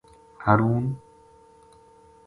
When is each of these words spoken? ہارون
ہارون 0.45 0.85